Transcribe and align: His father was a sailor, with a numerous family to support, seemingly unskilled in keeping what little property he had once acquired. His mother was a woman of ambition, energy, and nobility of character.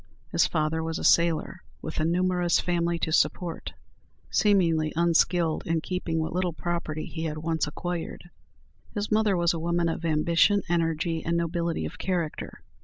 His 0.31 0.47
father 0.47 0.81
was 0.81 0.97
a 0.97 1.03
sailor, 1.03 1.61
with 1.83 1.99
a 1.99 2.05
numerous 2.05 2.59
family 2.59 2.97
to 2.97 3.11
support, 3.11 3.73
seemingly 4.31 4.91
unskilled 4.95 5.61
in 5.67 5.79
keeping 5.79 6.17
what 6.17 6.33
little 6.33 6.53
property 6.53 7.05
he 7.05 7.25
had 7.25 7.37
once 7.37 7.67
acquired. 7.67 8.31
His 8.95 9.11
mother 9.11 9.37
was 9.37 9.53
a 9.53 9.59
woman 9.59 9.89
of 9.89 10.03
ambition, 10.03 10.63
energy, 10.67 11.23
and 11.23 11.37
nobility 11.37 11.85
of 11.85 11.99
character. 11.99 12.63